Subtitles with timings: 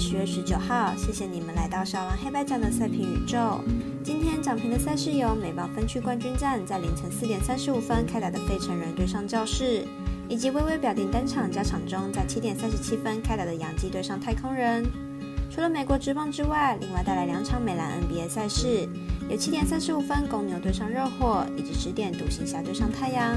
[0.00, 3.60] 十月十九号，谢谢你们来到小狼黑白奖的赛评宇宙。
[4.02, 9.86] 今天奖评的赛事有美邦分区冠军战在凌晨四点三十五分开打的费城人对上教室，
[10.26, 14.90] 以及微微表定单场加场中在七点三十七分开打的洋基对上太空人。
[15.50, 18.88] 除了美国职棒之外，另外带来两场美兰 NBA 赛事，
[19.28, 23.36] 有七点三十五分公牛对上热火，以及十点独行侠对上太阳。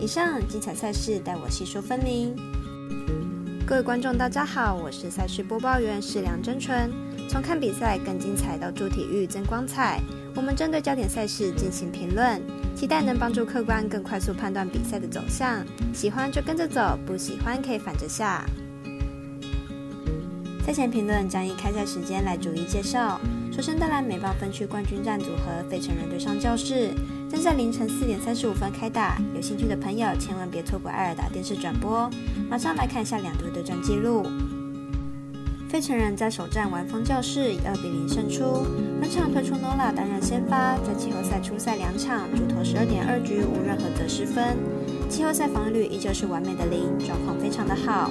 [0.00, 2.34] 以上精彩赛事带我细说分明。
[3.64, 6.90] 各位观众，大家好，我是赛事播报员是梁真纯。
[7.28, 10.00] 从看比赛更精彩到助体育增光彩，
[10.34, 12.42] 我们针对焦点赛事进行评论，
[12.74, 15.64] 期待能帮助客观更快速判断比赛的走向。
[15.94, 18.44] 喜欢就跟着走，不喜欢可以反着下。
[20.66, 23.20] 赛前评论将以开赛时间来逐一介绍。
[23.54, 26.88] 首先带来美棒分区冠军战组合费城人对上教室，
[27.30, 29.18] 将在凌晨四点三十五分开打。
[29.34, 32.08] 有兴趣的朋友千万别错过艾尔达电视转播。
[32.48, 34.26] 马上来看一下两队对战记录。
[35.68, 38.64] 费城人在首战完封教室，以二比零胜出。
[38.98, 44.56] 本场推出 Nola 担任先发，在季后赛初赛两场主投十二点二局，无任何得失分。
[45.10, 48.10] 季后赛防御率依旧是完美的零，状况非常的好。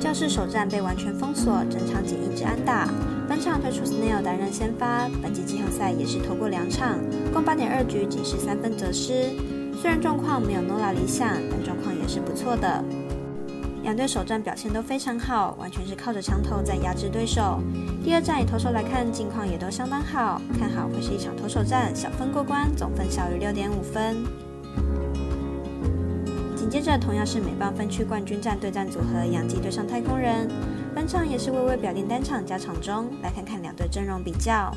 [0.00, 2.88] 教室首战被完全封锁，整场仅一支安打。
[3.28, 6.98] 本场推出 Snail 担任先发，本季季后赛也是投过两场，
[7.30, 9.30] 共八点二局，仅是三分得失。
[9.80, 12.82] 虽然状况没有 Nola 理想，但状况也是不错的。
[13.82, 17.60] 两队首战表现都非常好，完全是靠着枪头在压制对手。
[18.02, 24.16] 第二战以投手来看，近况也都相当好，看好会是一场投手战，小分过关，总分小于六点五分。
[26.56, 30.48] 紧接着，同样是美棒分区冠军战对战组合，洋基对上太空人。
[30.98, 34.74] 本场也是微微表定单场加场中，来看看两队阵容比较。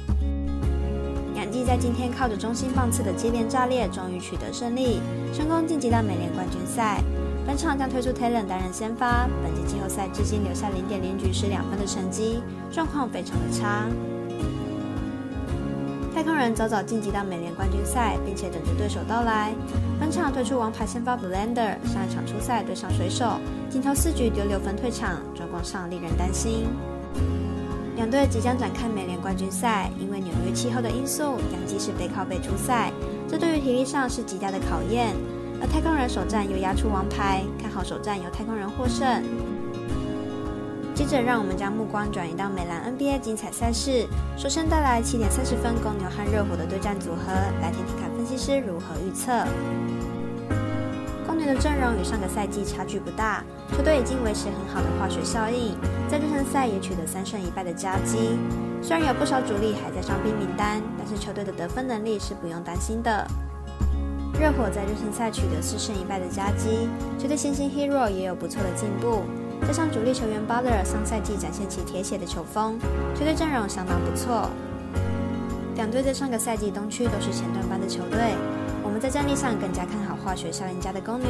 [1.33, 5.00] 杨基在今天靠着中心棒次的接连炸裂，终于取得胜利，
[5.33, 7.02] 成功晋级到美联冠军赛。
[7.44, 13.88] 本场将推出 Taylor 担任先发，本届季后赛至今留下零点零局失两分的成绩，状况非常的差。
[16.22, 19.51] 太空人早早晋级到美联冠军赛，并且等着对手到来。
[20.00, 23.40] 本场推出王牌先发 Blender，上一场初赛对上水手，
[23.72, 26.68] 仅投四局丢六分退场，状况上令人担心。
[27.95, 32.91] 两队即将展开美联冠军赛，因为纽约气候的因素，杨基是背靠背出赛，
[33.28, 35.16] 这对于体力上是极大的考验。
[35.59, 39.24] 而太空人首战又压出王牌，看好首战由太空人获胜。
[40.94, 44.06] 接着，让我们将目光转移到美兰 NBA 精彩赛事。
[44.38, 47.31] 首先带来七点三十分公牛和热火的对战组合，
[47.62, 49.31] 来听听看分析师如何预测。
[51.25, 53.44] 公牛的阵容与上个赛季差距不大，
[53.75, 55.75] 球队已经维持很好的化学效应，
[56.09, 58.38] 在热身赛也取得三胜一败的佳绩。
[58.81, 63.25] 虽然有不少主力还在伤兵名单，但是球队的得分能力是不用担心的。
[64.40, 69.24] 热火在热身赛取得四胜一败的佳绩，球队新星 Hero 也有不错的进步。
[69.67, 72.77] 加上主力球员 Butler 上赛季展现其铁血的球风，
[73.16, 74.49] 球队阵容相当不错。
[75.75, 78.35] 两队在上个赛季东区都是前段班的球队，
[78.83, 81.29] 我们在战力上更加看好化学效应家的公牛。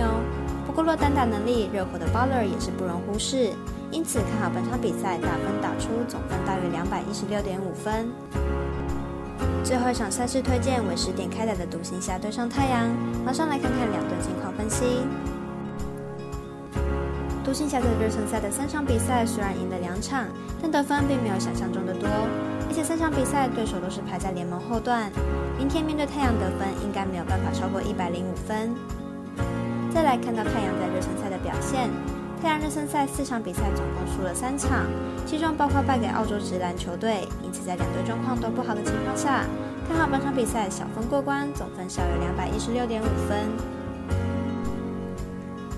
[0.65, 3.51] 不过落单打能力，热火的 Butler 也是不容忽视，
[3.91, 8.09] 因此看好本场比赛打分打出总分大约两百一十六点五分。
[9.63, 12.89] 最后一场赛事推荐为十点开打的独行侠对上太阳，
[13.23, 15.05] 马上来看看两队近况分析。
[17.51, 20.25] 独行侠在热身赛的三场比赛虽然赢了两场，
[20.61, 25.11] 但得分并没有想象中的多，而且三场比赛对手都是排在联盟后段。
[25.57, 28.73] 明天面对太阳得分应该没有办法超过一百零五分。
[29.93, 31.89] 再来看到太阳在热身赛的表现，
[32.41, 34.87] 太阳热身赛四场比赛总共输了三场，
[35.25, 39.43] 其中包括败给澳洲直篮球队，因此在两队状况都不好的情况下，
[39.89, 43.70] 看好本场比赛小分过关，总分小于两百一十六点五分。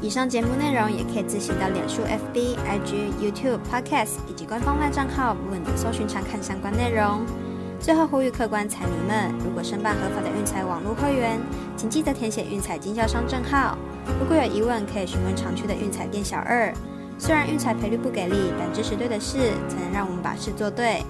[0.03, 7.25] 以上节目内容也可以自行到脸书、FB、IG、YouTube、Podcast 以及官方外账号“问”的搜寻查看相关内容。
[7.79, 11.39] 最后呼吁客官彩迷们，如果申办合法的运彩网络会员，
[11.77, 13.77] 请记得填写运彩经销商证号。
[14.19, 16.73] 如果有疑问，可以询问常去的运彩店小二。
[17.17, 19.37] 虽然运彩赔率不给力，但支持对的事，
[19.69, 21.01] 才能让我们把事做对。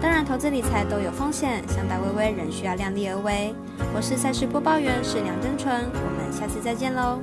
[0.00, 3.54] 当然，投资理财都有风险，想打微微仍需要量力而为。
[3.94, 7.20] 我是赛事播报员是梁真纯，我们下次再见喽。